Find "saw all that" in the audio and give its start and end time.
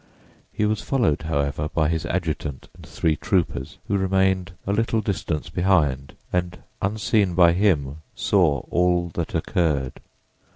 8.15-9.35